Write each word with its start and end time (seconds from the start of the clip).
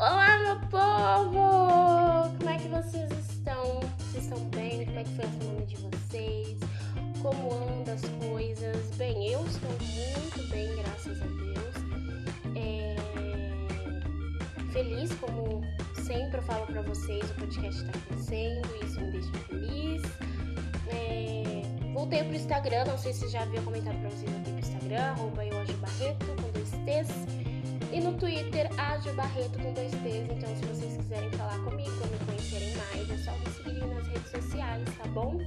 Olá, 0.00 0.38
meu 0.38 0.56
povo! 0.70 2.34
Como 2.38 2.48
é 2.48 2.56
que 2.56 2.68
vocês 2.68 3.10
estão? 3.28 3.80
Vocês 3.98 4.24
estão 4.24 4.42
bem? 4.46 4.86
Como 4.86 4.98
é 4.98 5.04
que 5.04 5.10
foi 5.10 5.26
a 5.26 5.28
semana 5.28 5.66
de 5.66 5.76
vocês? 5.76 6.58
Como 7.20 7.52
andam 7.52 7.94
as 7.94 8.08
coisas? 8.26 8.96
Bem, 8.96 9.26
eu 9.26 9.44
estou 9.44 9.68
muito 9.68 10.48
bem, 10.48 10.74
graças 10.76 11.20
a 11.20 11.26
Deus. 11.26 11.74
É... 12.56 12.96
Feliz, 14.72 15.12
como 15.16 15.60
sempre 16.02 16.38
eu 16.38 16.42
falo 16.44 16.64
pra 16.64 16.80
vocês, 16.80 17.30
o 17.32 17.34
podcast 17.34 17.84
tá 17.84 17.98
crescendo, 18.08 18.68
isso 18.82 18.98
me 19.02 19.10
deixa 19.12 19.32
feliz. 19.48 20.02
É... 20.88 21.92
Voltei 21.92 22.24
pro 22.24 22.36
Instagram, 22.36 22.86
não 22.86 22.96
sei 22.96 23.12
se 23.12 23.28
já 23.28 23.42
havia 23.42 23.60
comentado 23.60 24.00
pra 24.00 24.08
vocês 24.08 24.34
aqui 24.34 24.50
pro 24.50 24.60
Instagram, 24.60 25.02
arroba 25.10 25.42
Barreto, 25.82 26.26
com 26.26 26.50
dois 26.52 26.70
T's. 26.86 27.39
E 27.92 28.00
no 28.00 28.12
Twitter, 28.14 28.70
Ágil 28.78 29.14
Barreto 29.14 29.58
com 29.58 29.72
dois 29.72 29.90
T's. 29.90 30.30
Então, 30.30 30.48
se 30.56 30.64
vocês 30.66 30.96
quiserem 30.96 31.30
falar 31.32 31.58
comigo 31.58 31.90
me 31.90 32.24
conhecerem 32.24 32.72
mais, 32.76 33.10
é 33.10 33.16
só 33.24 33.32
me 33.32 33.50
seguirem 33.50 33.88
nas 33.88 34.06
redes 34.06 34.30
sociais, 34.30 34.84
tá 34.96 35.08
bom? 35.08 35.40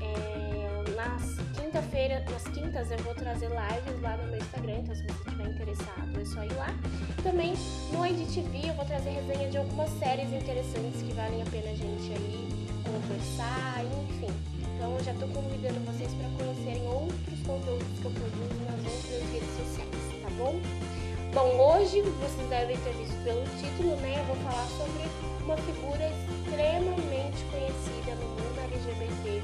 É, 0.00 0.90
nas 0.96 1.38
quinta-feira, 1.54 2.24
nas 2.30 2.42
quintas 2.44 2.90
eu 2.90 2.98
vou 2.98 3.14
trazer 3.14 3.46
lives 3.46 4.02
lá 4.02 4.16
no 4.16 4.24
meu 4.28 4.38
Instagram, 4.38 4.78
então 4.78 4.94
se 4.94 5.02
você 5.02 5.18
estiver 5.20 5.48
interessado 5.48 6.20
é 6.20 6.24
só 6.24 6.42
ir 6.42 6.52
lá. 6.54 6.74
Também 7.22 7.54
no 7.92 8.06
IDTV 8.06 8.70
eu 8.70 8.74
vou 8.74 8.84
trazer 8.84 9.10
resenha 9.10 9.50
de 9.50 9.58
algumas 9.58 9.90
séries 9.98 10.32
interessantes 10.32 11.02
que 11.02 11.12
valem 11.12 11.42
a 11.42 11.46
pena 11.46 11.70
a 11.70 11.74
gente 11.74 12.12
aí 12.12 12.48
conversar, 12.82 13.84
enfim. 13.84 14.34
Então 14.74 14.96
eu 14.96 15.04
já 15.04 15.14
tô 15.14 15.28
convidando 15.28 15.78
vocês 15.86 16.12
para 16.14 16.28
conhecerem 16.44 16.88
outros 16.88 17.40
conteúdos 17.46 17.98
que 18.00 18.04
eu 18.04 18.10
produzo 18.10 18.64
nas 18.64 18.78
outras 18.78 19.30
redes 19.30 19.56
sociais, 19.56 20.22
tá 20.22 20.30
bom? 20.36 20.97
Bom, 21.38 21.56
hoje 21.70 22.02
vocês 22.02 22.48
devem 22.48 22.76
ter 22.78 22.92
visto 22.94 23.14
pelo 23.22 23.44
título, 23.60 23.94
né? 23.98 24.18
Eu 24.18 24.24
vou 24.24 24.34
falar 24.38 24.66
sobre 24.70 25.04
uma 25.44 25.56
figura 25.56 26.10
extremamente 26.10 27.44
conhecida 27.44 28.16
no 28.16 28.28
mundo 28.30 28.58
LGBT, 28.64 29.42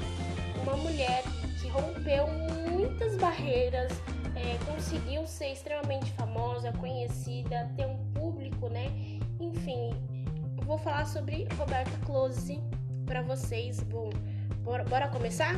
uma 0.61 0.75
mulher 0.75 1.23
que 1.61 1.69
rompeu 1.69 2.27
muitas 2.69 3.15
barreiras, 3.15 3.93
é, 4.35 4.57
conseguiu 4.69 5.25
ser 5.25 5.53
extremamente 5.53 6.11
famosa, 6.11 6.73
conhecida, 6.73 7.71
ter 7.77 7.85
um 7.85 7.95
público, 8.13 8.67
né? 8.67 8.91
Enfim, 9.39 9.91
vou 10.65 10.77
falar 10.77 11.05
sobre 11.05 11.47
Roberta 11.57 11.97
Close 12.05 12.59
para 13.05 13.21
vocês. 13.21 13.79
Bom, 13.83 14.09
bora, 14.65 14.83
bora 14.83 15.07
começar? 15.07 15.53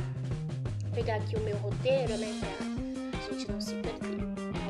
Vou 0.83 0.91
pegar 0.93 1.15
aqui 1.15 1.35
o 1.35 1.39
meu 1.39 1.57
roteiro, 1.57 2.15
né? 2.15 2.39
Pra 3.09 3.21
gente 3.21 3.51
não 3.51 3.59
se 3.59 3.73
perder, 3.73 4.19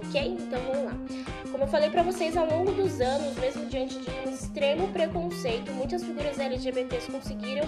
ok? 0.07 0.37
Então 0.39 0.61
vamos 0.61 0.85
lá. 0.85 1.36
Como 1.57 1.65
eu 1.65 1.71
falei 1.71 1.89
para 1.89 2.03
vocês, 2.03 2.37
ao 2.37 2.45
longo 2.45 2.71
dos 2.71 3.01
anos, 3.01 3.35
mesmo 3.39 3.65
diante 3.65 3.97
de 3.97 4.11
um 4.11 4.29
extremo 4.29 4.89
preconceito, 4.89 5.71
muitas 5.71 6.03
figuras 6.03 6.37
LGBTs 6.37 7.11
conseguiram 7.11 7.63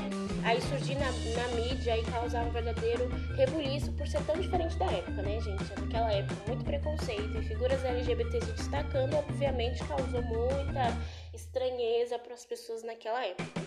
aí 0.46 0.62
surgir 0.62 0.94
na, 0.94 1.08
na 1.08 1.48
mídia 1.56 1.98
e 1.98 2.04
causar 2.04 2.46
um 2.46 2.52
verdadeiro 2.52 3.10
rebuliço 3.36 3.92
por 3.94 4.08
ser 4.08 4.24
tão 4.26 4.40
diferente 4.40 4.78
da 4.78 4.86
época, 4.86 5.24
né, 5.24 5.42
gente? 5.42 5.64
Naquela 5.82 6.14
época, 6.14 6.36
muito 6.46 6.64
preconceito 6.64 7.36
e 7.36 7.42
figuras 7.42 7.84
LGBTs 7.84 8.46
se 8.46 8.52
destacando, 8.52 9.16
obviamente, 9.16 9.84
causou 9.84 10.22
muita 10.22 10.96
estranheza 11.34 12.20
para 12.20 12.36
as 12.36 12.46
pessoas 12.46 12.84
naquela 12.84 13.26
época. 13.26 13.60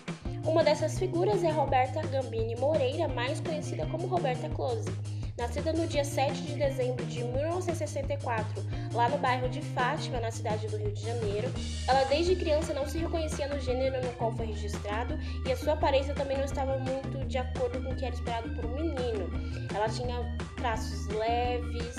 Uma 0.45 0.63
dessas 0.63 0.97
figuras 0.97 1.43
é 1.43 1.49
Roberta 1.49 2.01
Gambini 2.07 2.55
Moreira, 2.55 3.09
mais 3.09 3.41
conhecida 3.41 3.85
como 3.87 4.07
Roberta 4.07 4.47
Close. 4.47 4.89
Nascida 5.35 5.73
no 5.73 5.87
dia 5.87 6.03
7 6.03 6.43
de 6.43 6.53
dezembro 6.53 7.03
de 7.07 7.23
1964, 7.23 8.63
lá 8.93 9.09
no 9.09 9.17
bairro 9.17 9.49
de 9.49 9.61
Fátima, 9.61 10.19
na 10.19 10.29
cidade 10.29 10.67
do 10.67 10.77
Rio 10.77 10.91
de 10.91 11.01
Janeiro, 11.01 11.51
ela 11.87 12.03
desde 12.03 12.35
criança 12.35 12.71
não 12.71 12.87
se 12.87 12.99
reconhecia 12.99 13.47
no 13.47 13.59
gênero 13.59 13.99
no 14.05 14.11
qual 14.13 14.31
foi 14.31 14.45
registrado 14.45 15.17
e 15.43 15.51
a 15.51 15.57
sua 15.57 15.73
aparência 15.73 16.13
também 16.13 16.37
não 16.37 16.45
estava 16.45 16.77
muito 16.77 17.25
de 17.25 17.39
acordo 17.39 17.81
com 17.81 17.89
o 17.89 17.95
que 17.95 18.05
era 18.05 18.13
esperado 18.13 18.53
por 18.53 18.65
um 18.65 18.75
menino. 18.75 19.27
Ela 19.73 19.89
tinha 19.89 20.37
traços 20.55 21.07
leves, 21.07 21.95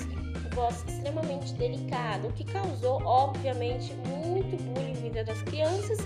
voz 0.53 0.85
extremamente 0.87 1.53
delicada, 1.55 2.29
o 2.29 2.31
que 2.31 2.45
causou, 2.45 3.03
obviamente, 3.03 3.93
muito 3.93 4.55
bullying 4.63 4.93
na 4.93 5.01
vida 5.01 5.23
das 5.25 5.41
crianças 5.41 5.97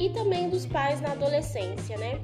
e 0.00 0.10
também 0.10 0.50
dos 0.50 0.66
pais 0.66 1.00
na 1.00 1.12
adolescência, 1.12 1.96
né? 1.96 2.20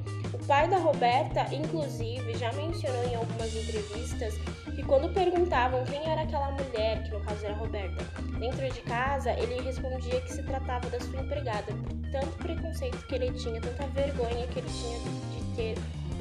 Pai 0.48 0.66
da 0.66 0.78
Roberta, 0.78 1.46
inclusive, 1.54 2.34
já 2.38 2.50
mencionou 2.54 3.04
em 3.04 3.14
algumas 3.14 3.54
entrevistas 3.54 4.32
que 4.74 4.82
quando 4.82 5.12
perguntavam 5.12 5.84
quem 5.84 6.10
era 6.10 6.22
aquela 6.22 6.50
mulher, 6.52 7.02
que 7.02 7.10
no 7.10 7.20
caso 7.20 7.44
era 7.44 7.54
Roberta, 7.54 8.02
dentro 8.38 8.66
de 8.66 8.80
casa, 8.80 9.30
ele 9.32 9.60
respondia 9.60 10.18
que 10.22 10.32
se 10.32 10.42
tratava 10.42 10.88
da 10.88 10.98
sua 11.00 11.20
empregada, 11.20 11.70
por 11.74 12.10
tanto 12.10 12.38
preconceito 12.38 12.96
que 13.06 13.14
ele 13.14 13.30
tinha, 13.32 13.60
tanta 13.60 13.86
vergonha 13.88 14.46
que 14.46 14.60
ele 14.60 14.68
tinha 14.70 14.98
de 14.98 15.54
ter 15.54 15.74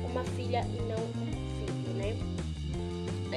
uma 0.04 0.26
filha 0.26 0.60
e 0.74 0.82
não 0.82 1.24
um? 1.24 1.27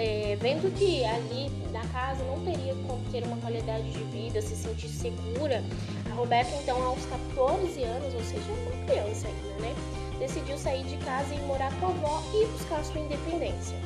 É, 0.03 0.34
vendo 0.41 0.75
que 0.78 1.05
ali 1.05 1.50
na 1.72 1.87
casa 1.88 2.25
não 2.25 2.43
teria 2.43 2.75
como 2.87 3.05
ter 3.12 3.22
uma 3.22 3.37
qualidade 3.37 3.91
de 3.91 4.03
vida, 4.05 4.41
se 4.41 4.56
sentir 4.56 4.88
segura, 4.88 5.62
a 6.11 6.15
Roberta, 6.15 6.50
então, 6.62 6.83
aos 6.83 7.05
14 7.05 7.83
anos, 7.83 8.15
ou 8.15 8.25
seja, 8.25 8.50
uma 8.50 8.87
criança 8.87 9.28
ainda, 9.28 9.60
né? 9.60 9.75
decidiu 10.19 10.56
sair 10.56 10.84
de 10.84 10.97
casa 11.05 11.34
e 11.34 11.41
morar 11.41 11.71
com 11.81 11.87
a 11.87 11.89
avó 11.91 12.22
e 12.33 12.47
buscar 12.47 12.83
sua 12.83 12.99
independência. 12.99 13.77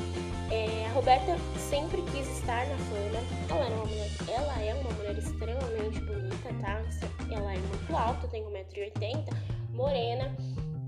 É, 0.53 0.87
a 0.87 0.93
Roberta 0.93 1.37
sempre 1.59 2.01
quis 2.13 2.29
estar 2.39 2.65
na 2.69 2.77
fama. 2.77 3.19
Ela, 3.51 3.67
era 3.67 3.75
uma 3.75 3.85
mulher, 3.85 4.11
ela 4.29 4.63
é 4.63 4.75
uma 4.75 4.91
mulher 4.93 5.19
extremamente 5.19 6.01
bonita, 6.01 6.49
tá? 6.61 6.81
Ela 7.29 7.55
é 7.55 7.59
muito 7.59 7.97
alta, 7.97 8.29
tem 8.29 8.45
1,80m, 8.45 9.25
morena. 9.73 10.37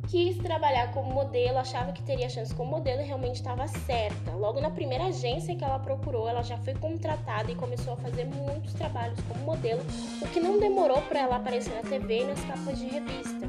Quis 0.09 0.39
trabalhar 0.39 0.93
como 0.93 1.13
modelo, 1.13 1.59
achava 1.59 1.93
que 1.93 2.01
teria 2.03 2.29
chance 2.29 2.55
como 2.55 2.71
modelo 2.71 3.03
e 3.03 3.05
realmente 3.05 3.37
estava 3.37 3.67
certa. 3.67 4.31
Logo 4.33 4.61
na 4.61 4.71
primeira 4.71 5.07
agência 5.07 5.57
que 5.57 5.65
ela 5.65 5.81
procurou, 5.81 6.29
ela 6.29 6.43
já 6.43 6.57
foi 6.59 6.75
contratada 6.75 7.51
e 7.51 7.57
começou 7.57 7.95
a 7.95 7.97
fazer 7.97 8.25
muitos 8.25 8.73
trabalhos 8.75 9.19
como 9.29 9.45
modelo, 9.45 9.83
o 10.23 10.29
que 10.29 10.39
não 10.39 10.61
demorou 10.61 11.03
para 11.03 11.21
ela 11.21 11.37
aparecer 11.37 11.75
na 11.75 11.83
TV 11.83 12.21
e 12.21 12.25
nas 12.25 12.41
capas 12.45 12.79
de 12.79 12.87
revista. 12.87 13.47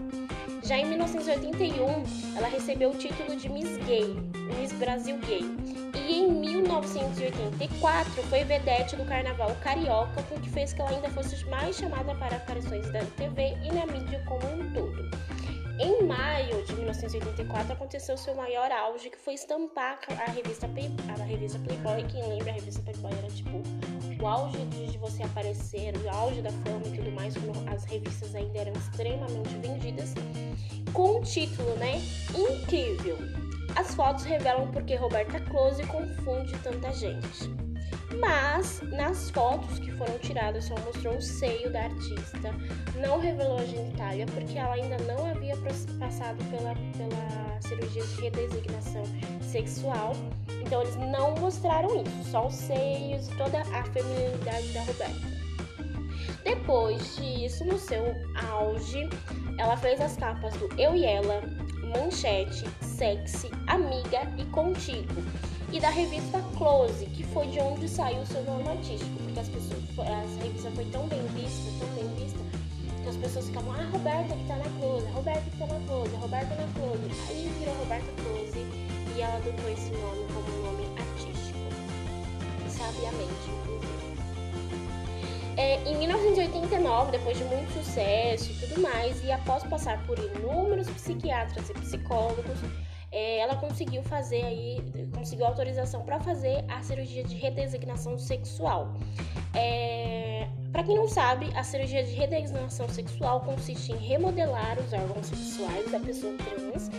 Já 0.63 0.79
em 0.79 0.85
1981, 0.85 2.35
ela 2.35 2.47
recebeu 2.47 2.89
o 2.89 2.95
título 2.95 3.35
de 3.35 3.47
Miss 3.49 3.77
Gay, 3.85 4.15
Miss 4.59 4.73
Brasil 4.73 5.17
Gay. 5.19 5.45
E 5.95 6.19
em 6.19 6.31
1984 6.31 8.23
foi 8.23 8.43
vedete 8.43 8.95
do 8.95 9.05
Carnaval 9.05 9.55
Carioca, 9.63 10.25
o 10.31 10.39
que 10.41 10.49
fez 10.49 10.73
que 10.73 10.81
ela 10.81 10.89
ainda 10.89 11.09
fosse 11.09 11.45
mais 11.45 11.77
chamada 11.77 12.15
para 12.15 12.37
aparições 12.37 12.89
da 12.91 12.99
TV 13.15 13.55
e 13.63 13.71
na 13.71 13.85
mídia 13.85 14.21
como 14.25 14.45
um 14.47 14.73
todo. 14.73 15.07
Em 15.79 16.03
maio 16.03 16.63
de 16.65 16.73
1984 16.73 17.73
aconteceu 17.73 18.17
seu 18.17 18.33
maior 18.33 18.71
auge, 18.71 19.11
que 19.11 19.17
foi 19.17 19.35
estampar 19.35 19.99
a 20.09 20.31
revista, 20.31 20.67
a 20.67 21.23
revista 21.23 21.59
Playboy. 21.59 22.03
Quem 22.07 22.27
lembra, 22.27 22.49
a 22.49 22.55
revista 22.55 22.81
Playboy 22.81 23.11
era 23.15 23.27
tipo 23.27 23.61
o 24.19 24.27
auge 24.27 24.57
de 24.65 24.97
você 24.97 25.21
aparecer, 25.21 25.95
o 25.97 26.09
auge 26.09 26.41
da 26.41 26.51
fama 26.51 26.81
e 26.87 26.97
tudo 26.97 27.11
mais, 27.11 27.35
quando 27.37 27.69
as 27.69 27.83
revistas 27.85 28.33
ainda 28.33 28.57
eram 28.57 28.73
extremamente 28.73 29.55
vendidas, 29.61 30.15
com 30.93 31.19
o 31.19 31.23
título, 31.23 31.75
né? 31.75 32.01
Incrível. 32.35 33.17
As 33.75 33.93
fotos 33.93 34.23
revelam 34.23 34.71
porque 34.71 34.95
Roberta 34.95 35.39
Close 35.41 35.85
confunde 35.85 36.57
tanta 36.63 36.91
gente. 36.91 37.66
Mas 38.19 38.81
nas 38.81 39.29
fotos 39.29 39.79
que 39.79 39.91
foram 39.91 40.17
tiradas 40.19 40.65
só 40.65 40.75
mostrou 40.85 41.17
o 41.17 41.21
seio 41.21 41.71
da 41.71 41.83
artista, 41.83 42.53
não 42.95 43.19
revelou 43.19 43.59
a 43.59 43.65
genitália 43.65 44.25
porque 44.25 44.57
ela 44.57 44.73
ainda 44.73 44.97
não 44.99 45.29
havia 45.29 45.55
passado 45.99 46.37
pela, 46.49 46.73
pela 46.97 47.61
cirurgia 47.61 48.03
de 48.03 48.21
redesignação 48.21 49.03
sexual. 49.41 50.13
Então 50.61 50.81
eles 50.81 50.95
não 50.95 51.35
mostraram 51.35 52.01
isso, 52.01 52.31
só 52.31 52.47
os 52.47 52.55
seios 52.55 53.27
e 53.27 53.35
toda 53.35 53.61
a 53.61 53.83
feminilidade 53.83 54.67
da 54.73 54.81
Roberta. 54.81 55.37
Depois 56.43 57.15
disso, 57.17 57.65
no 57.65 57.77
seu 57.77 58.03
auge, 58.49 59.09
ela 59.57 59.77
fez 59.77 59.99
as 60.01 60.15
capas 60.15 60.55
do 60.55 60.69
Eu 60.79 60.95
e 60.95 61.05
Ela, 61.05 61.41
Manchete, 61.95 62.65
Sexy, 62.81 63.51
Amiga 63.67 64.21
e 64.37 64.45
Contigo 64.45 65.21
e 65.71 65.79
da 65.79 65.89
revista 65.89 66.41
Close, 66.57 67.05
que 67.07 67.23
foi 67.23 67.47
de 67.47 67.59
onde 67.59 67.89
saiu 67.89 68.21
o 68.21 68.25
seu 68.25 68.41
nome 68.43 68.67
artístico, 68.67 69.11
porque 69.23 69.39
as 69.39 69.49
pessoas, 69.49 69.83
a 69.99 70.43
revista 70.43 70.71
foi 70.71 70.85
tão 70.85 71.07
bem 71.07 71.21
vista, 71.35 71.71
tão 71.79 71.89
bem 71.89 72.07
vista, 72.15 72.39
que 73.03 73.09
as 73.09 73.17
pessoas 73.17 73.47
ficavam, 73.47 73.73
ah, 73.73 73.89
Roberta 73.91 74.35
que 74.35 74.47
tá 74.47 74.55
na 74.55 74.69
Close, 74.79 75.05
Roberta 75.07 75.41
que 75.41 75.57
tá 75.57 75.67
na 75.67 75.79
Close, 75.87 76.15
Roberta 76.15 76.55
na 76.55 76.73
Close. 76.73 77.21
Aí 77.29 77.51
virou 77.59 77.75
Roberta 77.75 78.07
Close 78.23 78.57
e 79.15 79.21
ela 79.21 79.35
adotou 79.35 79.69
esse 79.69 79.91
nome 79.91 80.25
como 80.33 80.63
nome 80.63 80.85
artístico, 80.97 81.59
sabiamente, 82.69 83.49
inclusive. 83.61 83.97
É, 85.57 85.81
em 85.89 85.97
1989, 85.97 87.11
depois 87.11 87.37
de 87.37 87.43
muito 87.45 87.73
sucesso 87.73 88.51
e 88.51 88.67
tudo 88.67 88.79
mais, 88.79 89.23
e 89.23 89.31
após 89.31 89.63
passar 89.63 90.05
por 90.05 90.17
inúmeros 90.19 90.87
psiquiatras 90.87 91.69
e 91.69 91.73
psicólogos, 91.73 92.59
é, 93.11 93.39
ela 93.39 93.55
conseguiu 93.55 94.03
fazer 94.03 94.43
aí, 94.43 94.83
conseguiu 95.13 95.45
autorização 95.45 96.03
para 96.03 96.19
fazer 96.19 96.63
a 96.67 96.81
cirurgia 96.81 97.23
de 97.23 97.35
redesignação 97.35 98.17
sexual. 98.17 98.93
É, 99.53 100.47
para 100.71 100.83
quem 100.83 100.95
não 100.95 101.07
sabe, 101.07 101.49
a 101.55 101.63
cirurgia 101.63 102.03
de 102.03 102.13
redesignação 102.13 102.87
sexual 102.89 103.41
consiste 103.41 103.91
em 103.91 103.97
remodelar 103.97 104.77
os 104.79 104.91
órgãos 104.93 105.27
sexuais 105.27 105.89
da 105.91 105.99
pessoa 105.99 106.33
trans, 106.37 106.89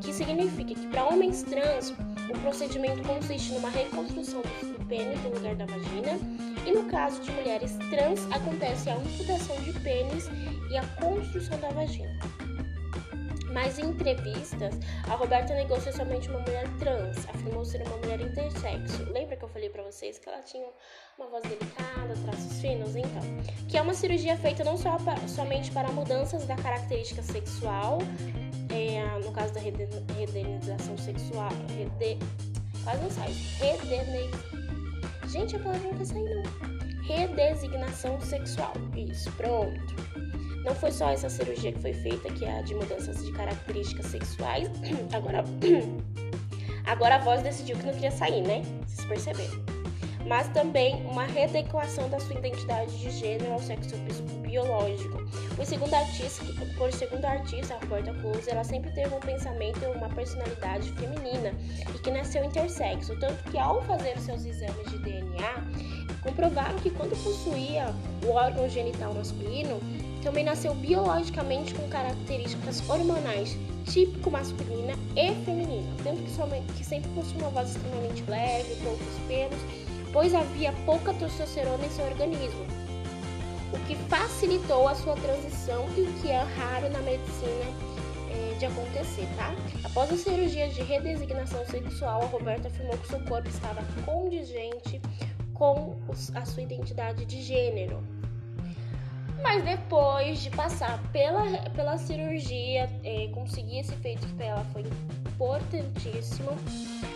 que 0.00 0.12
significa 0.12 0.74
que 0.74 0.86
para 0.88 1.06
homens 1.06 1.42
trans 1.42 1.94
o 2.30 2.38
procedimento 2.42 3.02
consiste 3.02 3.52
numa 3.52 3.70
reconstrução 3.70 4.42
do 4.42 4.84
pênis 4.86 5.20
no 5.22 5.30
lugar 5.30 5.56
da 5.56 5.66
vagina, 5.66 6.18
e 6.66 6.72
no 6.72 6.84
caso 6.84 7.20
de 7.22 7.32
mulheres 7.32 7.76
trans 7.90 8.30
acontece 8.30 8.90
a 8.90 8.94
amputação 8.94 9.56
de 9.62 9.72
pênis 9.80 10.28
e 10.70 10.76
a 10.76 10.86
construção 11.00 11.58
da 11.58 11.70
vagina. 11.70 12.37
Mas 13.52 13.78
em 13.78 13.86
entrevistas, 13.86 14.74
a 15.08 15.14
Roberta 15.14 15.54
negou 15.54 15.80
ser 15.80 15.92
somente 15.92 16.28
uma 16.28 16.40
mulher 16.40 16.66
trans, 16.78 17.16
afirmou 17.28 17.64
ser 17.64 17.82
uma 17.82 17.96
mulher 17.96 18.20
intersexo. 18.20 19.04
Lembra 19.10 19.36
que 19.36 19.44
eu 19.44 19.48
falei 19.48 19.70
para 19.70 19.82
vocês 19.82 20.18
que 20.18 20.28
ela 20.28 20.42
tinha 20.42 20.68
uma 21.18 21.28
voz 21.28 21.42
delicada, 21.42 22.14
traços 22.24 22.60
finos? 22.60 22.94
Então, 22.94 23.22
que 23.68 23.76
é 23.76 23.82
uma 23.82 23.94
cirurgia 23.94 24.36
feita 24.36 24.62
não 24.64 24.76
só 24.76 24.96
somente 25.26 25.70
para 25.70 25.90
mudanças 25.90 26.44
da 26.46 26.56
característica 26.56 27.22
sexual, 27.22 27.98
é, 28.70 29.02
no 29.24 29.32
caso 29.32 29.54
da 29.54 29.60
redenização 29.60 30.96
sexual, 30.98 31.50
rede, 31.68 32.18
quase 32.84 33.02
não 33.02 33.10
sai, 33.10 33.32
redene, 33.58 34.30
gente, 35.28 35.56
a 35.56 35.58
palavra 35.58 35.88
não 35.90 35.98
quer 35.98 36.04
sair 36.04 36.24
não. 36.24 36.78
Redesignação 37.08 38.20
sexual, 38.20 38.74
isso, 38.94 39.32
pronto. 39.32 40.07
Não 40.68 40.74
foi 40.74 40.92
só 40.92 41.08
essa 41.08 41.30
cirurgia 41.30 41.72
que 41.72 41.78
foi 41.78 41.94
feita, 41.94 42.30
que 42.30 42.44
é 42.44 42.58
a 42.58 42.60
de 42.60 42.74
mudanças 42.74 43.24
de 43.24 43.32
características 43.32 44.04
sexuais. 44.04 44.70
Agora, 45.14 45.42
agora 46.84 47.14
a 47.14 47.18
voz 47.18 47.42
decidiu 47.42 47.74
que 47.78 47.86
não 47.86 47.94
queria 47.94 48.10
sair, 48.10 48.42
né? 48.42 48.62
Vocês 48.86 49.08
perceberam. 49.08 49.64
Mas 50.26 50.46
também 50.48 50.96
uma 51.06 51.24
readequação 51.24 52.10
da 52.10 52.20
sua 52.20 52.36
identidade 52.36 52.98
de 52.98 53.10
gênero 53.12 53.52
ao 53.52 53.60
sexo 53.60 53.96
biológico. 54.42 55.16
Por 55.56 55.64
segundo 55.64 55.94
artista, 55.94 56.44
por 56.76 56.92
segundo 56.92 57.24
a 57.24 57.30
artista, 57.30 57.78
Roberta 57.80 58.12
Close, 58.20 58.50
ela 58.50 58.64
sempre 58.64 58.90
teve 58.92 59.14
um 59.14 59.20
pensamento 59.20 59.82
e 59.82 59.86
uma 59.86 60.08
personalidade 60.10 60.92
feminina 60.92 61.54
e 61.94 61.98
que 61.98 62.10
nasceu 62.10 62.44
intersexo, 62.44 63.18
tanto 63.18 63.42
que 63.50 63.56
ao 63.56 63.80
fazer 63.84 64.18
os 64.18 64.24
seus 64.24 64.44
exames 64.44 64.90
de 64.90 64.98
DNA, 64.98 65.64
comprovaram 66.22 66.76
que 66.76 66.90
quando 66.90 67.16
possuía 67.22 67.86
o 68.26 68.32
órgão 68.32 68.68
genital 68.68 69.14
masculino, 69.14 69.80
também 70.18 70.44
nasceu 70.44 70.74
biologicamente 70.74 71.74
com 71.74 71.88
características 71.88 72.88
hormonais 72.88 73.56
típico 73.84 74.30
masculina 74.30 74.94
e 75.16 75.34
feminina, 75.44 75.94
tanto 76.02 76.22
que, 76.22 76.30
somente, 76.30 76.72
que 76.74 76.84
sempre 76.84 77.10
possui 77.12 77.40
uma 77.40 77.50
voz 77.50 77.70
extremamente 77.70 78.22
leve, 78.28 78.76
poucos 78.82 79.06
pelos, 79.26 79.58
pois 80.12 80.34
havia 80.34 80.72
pouca 80.84 81.14
testosterona 81.14 81.84
em 81.84 81.90
seu 81.90 82.04
organismo, 82.04 82.66
o 83.72 83.78
que 83.86 83.94
facilitou 84.08 84.88
a 84.88 84.94
sua 84.94 85.14
transição 85.16 85.86
e 85.96 86.02
o 86.02 86.12
que 86.20 86.30
é 86.30 86.42
raro 86.42 86.90
na 86.90 87.00
medicina 87.00 87.64
é, 88.30 88.54
de 88.58 88.66
acontecer, 88.66 89.28
tá? 89.36 89.54
Após 89.84 90.12
a 90.12 90.16
cirurgia 90.16 90.68
de 90.68 90.82
redesignação 90.82 91.64
sexual, 91.66 92.22
a 92.22 92.26
Roberta 92.26 92.68
afirmou 92.68 92.96
que 92.98 93.08
seu 93.08 93.20
corpo 93.20 93.48
estava 93.48 93.82
condigente 94.04 95.00
com 95.54 95.96
a 96.34 96.44
sua 96.44 96.62
identidade 96.62 97.24
de 97.24 97.42
gênero. 97.42 98.02
Mas 99.42 99.64
depois 99.64 100.40
de 100.42 100.50
passar 100.50 101.00
pela, 101.12 101.44
pela 101.70 101.96
cirurgia, 101.96 102.88
é, 103.04 103.28
conseguir 103.32 103.80
esse 103.80 103.94
feito 103.96 104.26
para 104.34 104.46
ela 104.46 104.64
foi 104.72 104.82
importantíssimo, 105.26 106.50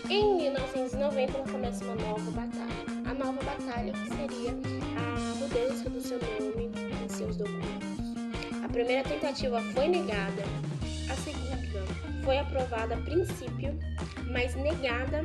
em 0.09 0.37
1990 0.37 1.39
ela 1.39 1.49
começa 1.49 1.85
uma 1.85 1.95
nova 1.95 2.31
batalha. 2.31 3.11
A 3.11 3.15
nova 3.15 3.43
batalha 3.43 3.93
que 3.93 4.09
seria 4.09 4.53
a 4.97 5.35
mudança 5.37 5.91
do 5.91 6.01
seu 6.01 6.19
nome 6.19 6.71
em 7.05 7.09
seus 7.09 7.37
documentos. 7.37 7.83
A 8.65 8.69
primeira 8.69 9.03
tentativa 9.09 9.61
foi 9.75 9.89
negada, 9.89 10.43
a 11.11 11.15
segunda 11.17 11.53
foi 12.23 12.39
aprovada 12.39 12.95
a 12.95 12.99
princípio, 12.99 13.79
mas 14.31 14.55
negada 14.55 15.23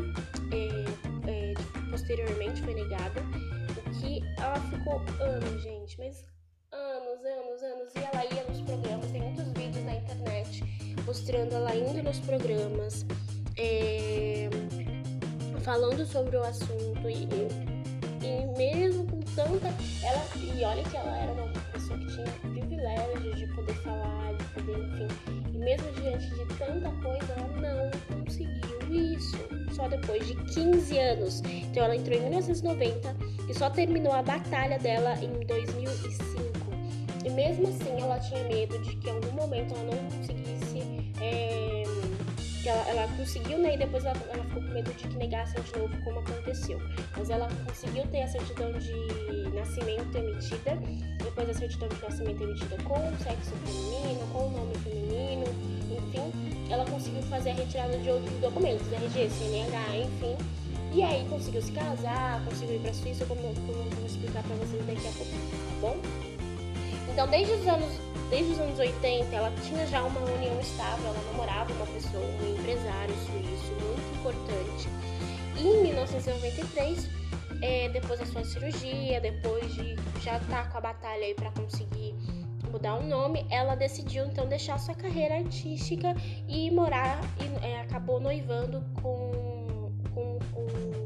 é, 0.51 1.29
é, 1.29 1.53
posteriormente 1.89 2.61
foi 2.61 2.73
negada, 2.73 3.21
o 3.69 3.99
que 3.99 4.21
ela 4.37 4.59
ficou 4.69 5.01
anos, 5.19 5.61
gente, 5.61 5.97
mas 5.99 6.25
anos, 7.25 7.63
anos, 7.63 7.63
anos, 7.63 7.93
e 7.95 7.99
ela 7.99 8.25
ia 8.25 8.43
nos 8.43 8.61
programas, 8.61 9.11
tem 9.11 9.21
muitos 9.21 9.47
vídeos 9.53 9.85
na 9.85 9.95
internet 9.95 10.63
mostrando 11.05 11.55
ela 11.55 11.75
indo 11.75 12.03
nos 12.03 12.19
programas, 12.19 13.05
é, 13.57 14.49
falando 15.61 16.05
sobre 16.05 16.35
o 16.35 16.43
assunto, 16.43 17.09
e, 17.09 17.27
e 18.23 18.57
mesmo 18.57 19.05
com 19.07 19.19
tanta. 19.35 19.67
Ela, 20.03 20.27
e 20.35 20.63
olha 20.63 20.83
que 20.83 20.97
ela 20.97 21.17
era 21.17 21.31
uma 21.31 21.51
pessoa 21.71 21.97
que 21.97 22.07
tinha 22.07 22.25
privilégio 22.41 23.35
de 23.35 23.47
poder 23.55 23.75
falar, 23.75 24.33
de 24.33 24.43
poder, 24.45 24.77
enfim. 24.77 25.07
E 25.53 25.57
mesmo 25.57 25.91
diante 25.93 26.29
de 26.29 26.45
tanta 26.57 26.91
coisa, 27.01 27.33
ela 27.33 27.47
não 27.61 28.23
conseguiu 28.23 29.15
isso. 29.15 29.37
Só 29.73 29.87
depois 29.87 30.25
de 30.27 30.35
15 30.53 30.97
anos. 30.97 31.41
Então 31.41 31.83
ela 31.83 31.95
entrou 31.95 32.17
em 32.17 32.21
1990 32.21 33.15
e 33.49 33.53
só 33.53 33.69
terminou 33.69 34.11
a 34.11 34.21
batalha 34.21 34.77
dela 34.79 35.15
em 35.21 35.45
2005. 35.45 36.06
Mesmo 37.37 37.67
assim, 37.67 38.01
ela 38.01 38.17
tinha 38.19 38.43
medo 38.45 38.79
de 38.79 38.95
que 38.95 39.07
em 39.07 39.11
algum 39.11 39.31
momento 39.33 39.71
ela 39.75 39.83
não 39.83 40.09
conseguisse. 40.09 40.81
É, 41.21 41.83
ela, 42.65 42.89
ela, 42.89 43.07
conseguiu, 43.15 43.59
né? 43.59 43.75
E 43.75 43.77
depois 43.77 44.03
ela, 44.05 44.17
ela, 44.33 44.43
ficou 44.43 44.63
com 44.63 44.69
medo 44.69 44.91
de 44.91 45.07
que 45.07 45.15
negassem 45.17 45.61
de 45.61 45.77
novo, 45.77 45.95
como 46.03 46.19
aconteceu. 46.19 46.79
Mas 47.15 47.29
ela 47.29 47.47
conseguiu 47.63 48.07
ter 48.07 48.23
a 48.23 48.27
certidão 48.27 48.71
de 48.71 48.91
nascimento 49.53 50.17
emitida, 50.17 50.79
depois 51.23 51.47
a 51.47 51.53
certidão 51.53 51.87
de 51.89 52.01
nascimento 52.01 52.41
emitida 52.41 52.75
com 52.83 52.95
o 52.95 53.17
sexo 53.19 53.51
feminino, 53.51 54.27
com 54.33 54.47
o 54.47 54.49
nome 54.49 54.75
feminino, 54.79 55.45
enfim. 55.91 56.71
Ela 56.71 56.85
conseguiu 56.85 57.21
fazer 57.21 57.51
a 57.51 57.53
retirada 57.53 57.99
de 57.99 58.09
outros 58.09 58.33
documentos, 58.39 58.91
RG, 58.91 59.29
CNH, 59.29 59.95
enfim. 59.95 60.35
E 60.91 61.03
aí 61.03 61.23
conseguiu 61.29 61.61
se 61.61 61.71
casar, 61.71 62.43
conseguiu 62.45 62.77
ir 62.77 62.79
pra 62.79 62.93
Suíça, 62.93 63.27
como, 63.27 63.41
como 63.43 63.77
eu 63.77 63.89
vou 63.91 64.05
explicar 64.07 64.41
pra 64.41 64.55
vocês 64.55 64.83
daqui 64.87 65.07
a 65.07 65.11
pouco? 65.11 65.66
Então, 67.17 67.27
desde 67.29 67.51
os 67.51 67.67
anos 67.67 67.99
desde 68.29 68.51
os 68.51 68.59
anos 68.59 68.77
80, 68.77 69.35
ela 69.35 69.51
tinha 69.65 69.87
já 69.87 70.03
uma 70.03 70.19
união 70.19 70.59
estável, 70.59 71.07
ela 71.07 71.23
namorava 71.31 71.73
uma 71.73 71.87
pessoa, 71.87 72.23
um 72.23 72.55
empresário 72.55 73.15
suíço 73.25 73.73
muito 73.73 74.19
importante. 74.19 74.87
E 75.57 75.63
em 75.63 75.81
1993, 75.81 77.09
é, 77.63 77.89
depois 77.89 78.19
da 78.19 78.25
sua 78.27 78.45
cirurgia, 78.45 79.19
depois 79.19 79.73
de 79.73 79.95
já 80.21 80.37
estar 80.37 80.65
tá 80.65 80.69
com 80.69 80.77
a 80.77 80.81
batalha 80.81 81.25
aí 81.25 81.33
para 81.33 81.49
conseguir 81.49 82.13
mudar 82.71 82.97
o 82.97 83.01
nome, 83.01 83.47
ela 83.49 83.73
decidiu 83.73 84.27
então 84.27 84.47
deixar 84.47 84.77
sua 84.77 84.93
carreira 84.93 85.37
artística 85.37 86.15
e 86.47 86.69
morar 86.69 87.19
e 87.41 87.65
é, 87.65 87.81
acabou 87.81 88.19
noivando 88.19 88.85
com, 89.01 89.91
com, 90.13 90.37
com 90.53 90.96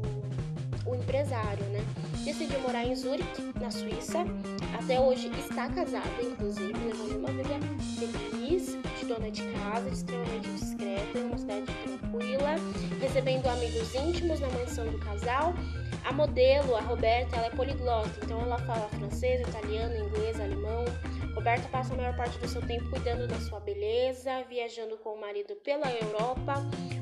o 0.86 0.94
empresário, 0.94 1.64
né? 1.66 1.84
Decidiu 2.24 2.60
morar 2.60 2.84
em 2.84 2.94
Zurique, 2.94 3.52
na 3.60 3.70
Suíça. 3.70 4.18
Até 4.78 5.00
hoje 5.00 5.30
está 5.38 5.68
casada, 5.68 6.22
inclusive, 6.22 6.72
levando 6.72 7.18
uma 7.18 7.32
vida 7.32 7.58
feliz, 7.98 8.76
de 8.98 9.06
dona 9.06 9.30
de 9.30 9.42
casa, 9.52 9.88
extremamente 9.88 10.48
discreta, 10.50 11.18
em 11.18 11.24
uma 11.24 11.38
cidade 11.38 11.66
tranquila, 11.66 12.56
recebendo 13.00 13.46
amigos 13.46 13.94
íntimos 13.94 14.40
na 14.40 14.48
mansão 14.50 14.86
do 14.86 14.98
casal. 14.98 15.54
A 16.04 16.12
modelo, 16.12 16.74
a 16.76 16.80
Roberta, 16.80 17.36
ela 17.36 17.46
é 17.46 17.50
poliglota, 17.50 18.10
então 18.22 18.40
ela 18.40 18.58
fala 18.58 18.88
francês, 18.88 19.40
italiano, 19.40 19.96
inglês, 19.96 20.40
alemão, 20.40 20.84
Roberta 21.34 21.66
passa 21.68 21.94
a 21.94 21.96
maior 21.96 22.14
parte 22.14 22.38
do 22.38 22.46
seu 22.46 22.60
tempo 22.62 22.88
cuidando 22.90 23.26
da 23.26 23.40
sua 23.40 23.58
beleza, 23.58 24.44
viajando 24.48 24.96
com 24.98 25.14
o 25.14 25.20
marido 25.20 25.56
pela 25.56 25.90
Europa, 25.90 26.54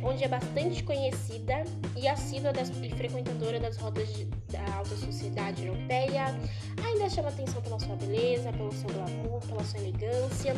onde 0.03 0.25
é 0.25 0.29
bastante 0.29 0.83
conhecida 0.85 1.65
e 1.97 2.07
assídua 2.07 2.53
das, 2.53 2.71
e 2.71 2.91
frequentadora 2.91 3.59
das 3.59 3.77
rodas 3.77 4.09
de, 4.15 4.25
da 4.25 4.77
alta 4.77 4.97
sociedade 4.97 5.67
europeia. 5.67 6.27
Ainda 6.87 7.11
chama 7.11 7.29
atenção 7.29 7.61
pela 7.61 7.79
sua 7.79 7.97
beleza, 7.97 8.53
pelo 8.53 8.73
seu 8.73 8.89
glamour, 8.89 9.41
pela 9.47 9.65
sua 9.65 9.81
elegância. 9.81 10.55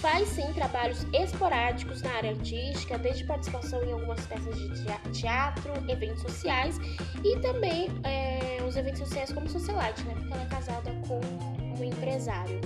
Faz 0.00 0.28
sim 0.28 0.52
trabalhos 0.52 1.06
esporádicos 1.12 2.02
na 2.02 2.10
área 2.10 2.30
artística, 2.30 2.98
desde 2.98 3.24
participação 3.24 3.82
em 3.84 3.92
algumas 3.92 4.26
peças 4.26 4.54
de 4.56 5.20
teatro, 5.20 5.72
eventos 5.88 6.22
sociais 6.22 6.76
e 7.24 7.38
também 7.40 7.81
é, 8.04 8.62
os 8.66 8.76
eventos 8.76 9.00
sociais 9.00 9.32
como 9.32 9.48
socialite, 9.48 10.02
né? 10.04 10.14
Porque 10.14 10.32
ela 10.32 10.42
é 10.42 10.46
casada 10.46 10.90
com 11.06 11.20
um 11.78 11.84
empresário 11.84 12.60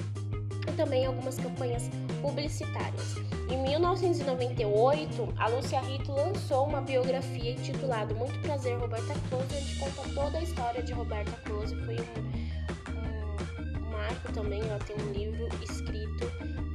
e 0.69 0.73
também 0.73 1.07
algumas 1.07 1.37
campanhas 1.37 1.91
publicitárias. 2.21 3.17
Em 3.49 3.57
1998, 3.63 5.35
a 5.39 5.49
Lucia 5.49 5.81
Rito 5.81 6.13
lançou 6.13 6.67
uma 6.67 6.81
biografia 6.81 7.53
intitulada 7.53 8.13
Muito 8.15 8.39
Prazer, 8.41 8.77
Roberta 8.77 9.15
Close, 9.29 9.47
onde 9.55 9.77
conta 9.77 10.03
toda 10.15 10.39
a 10.39 10.43
história 10.43 10.83
de 10.83 10.93
Roberta 10.93 11.33
Close. 11.45 11.75
Foi 11.85 11.97
um, 11.97 13.87
um 13.87 13.91
marco 13.91 14.33
também, 14.33 14.61
ela 14.61 14.81
tem 14.81 14.97
um 14.97 15.13
livro 15.13 15.49
escrito 15.63 16.27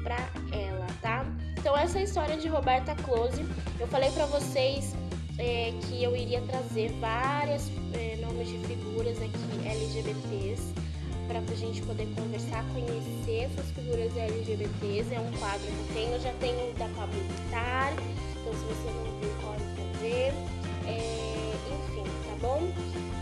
para 0.01 0.17
ela, 0.57 0.87
tá? 1.01 1.25
Então 1.57 1.77
essa 1.77 1.99
é 1.99 2.01
a 2.01 2.03
história 2.05 2.37
de 2.37 2.47
Roberta 2.47 2.95
Close. 3.03 3.45
Eu 3.79 3.87
falei 3.87 4.09
para 4.11 4.25
vocês 4.27 4.95
é, 5.37 5.73
que 5.81 6.03
eu 6.03 6.15
iria 6.15 6.41
trazer 6.41 6.89
várias 6.99 7.69
é, 7.93 8.10
de 8.47 8.57
figuras 8.67 9.17
aqui 9.17 9.67
LGBTs 9.67 10.73
para 11.27 11.39
a 11.39 11.55
gente 11.55 11.81
poder 11.83 12.07
conversar, 12.15 12.65
conhecer 12.73 13.45
essas 13.45 13.71
figuras 13.71 14.15
LGBTs. 14.17 15.13
É 15.13 15.19
um 15.19 15.31
quadro 15.39 15.65
que 15.65 15.89
eu 15.89 15.95
tenho, 15.95 16.13
eu 16.13 16.19
já 16.19 16.33
tenho 16.33 16.73
da 16.73 16.87
Pablo 16.89 17.19
Vittar, 17.19 17.93
então 17.93 18.53
se 18.53 18.65
você 18.65 18.89
não 18.91 19.19
viu, 19.19 19.29
pode 19.41 19.63
ver. 20.01 20.33
É, 20.85 21.53
enfim, 21.71 22.03
tá 22.03 22.35
bom? 22.41 22.61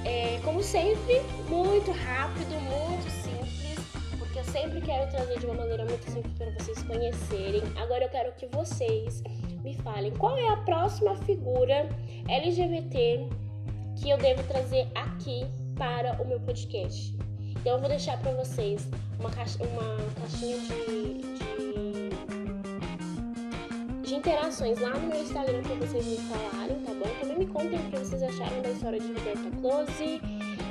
É, 0.05 0.39
como 0.43 0.63
sempre, 0.63 1.21
muito 1.47 1.91
rápido, 1.91 2.55
muito 2.61 3.09
simples, 3.11 3.85
porque 4.17 4.39
eu 4.39 4.43
sempre 4.45 4.81
quero 4.81 5.11
trazer 5.11 5.39
de 5.39 5.45
uma 5.45 5.55
maneira 5.55 5.85
muito 5.85 6.09
simples 6.09 6.33
para 6.35 6.49
vocês 6.51 6.81
conhecerem. 6.83 7.61
Agora 7.75 8.05
eu 8.05 8.09
quero 8.09 8.31
que 8.33 8.47
vocês 8.47 9.21
me 9.61 9.75
falem 9.75 10.11
qual 10.13 10.35
é 10.37 10.47
a 10.47 10.57
próxima 10.57 11.15
figura 11.17 11.87
LGBT 12.27 13.27
que 13.99 14.09
eu 14.09 14.17
devo 14.17 14.41
trazer 14.43 14.87
aqui 14.95 15.45
para 15.77 16.21
o 16.21 16.25
meu 16.25 16.39
podcast. 16.39 17.13
Então 17.51 17.73
eu 17.73 17.79
vou 17.79 17.89
deixar 17.89 18.17
para 18.19 18.31
vocês 18.31 18.87
uma, 19.19 19.29
caixa, 19.29 19.59
uma 19.63 19.97
caixinha 20.19 20.57
de, 20.59 21.21
de, 21.21 22.09
de, 24.03 24.15
interações 24.15 24.79
lá 24.79 24.91
no 24.91 25.07
meu 25.07 25.21
Instagram 25.21 25.61
para 25.63 25.75
vocês 25.75 26.05
me 26.05 26.17
falarem, 26.17 26.79
tá 26.85 26.93
bom? 26.93 27.09
Também 27.19 27.39
me 27.39 27.47
contem 27.47 27.79
o 27.79 27.91
que 27.91 27.97
vocês 27.97 28.23
acharam 28.23 28.61
da 28.61 28.69
história 28.69 28.99
de 28.99 29.07
Roberta 29.07 29.51
Close. 29.59 30.21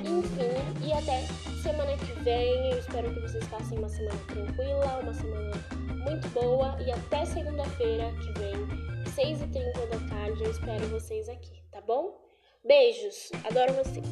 Enfim, 0.04 0.86
e 0.86 0.92
até 0.92 1.26
semana 1.62 1.96
que 1.98 2.12
vem. 2.22 2.70
Eu 2.70 2.78
espero 2.78 3.12
que 3.12 3.20
vocês 3.20 3.46
passem 3.48 3.78
uma 3.78 3.88
semana 3.88 4.18
tranquila, 4.26 5.00
uma 5.02 5.12
semana 5.12 5.50
muito 6.04 6.28
boa. 6.28 6.76
E 6.80 6.90
até 6.90 7.26
segunda-feira 7.26 8.10
que 8.12 8.32
vem, 8.38 8.54
6h30 9.14 9.88
da 9.90 10.08
tarde, 10.08 10.44
eu 10.44 10.50
espero 10.50 10.86
vocês 10.88 11.28
aqui, 11.28 11.62
tá 11.70 11.80
bom? 11.82 12.27
Beijos, 12.68 13.30
adoro 13.44 13.72
vocês! 13.72 14.04